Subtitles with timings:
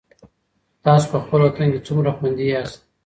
[0.83, 2.79] تاسو په خپل وطن کي څومره خوندي یاست؟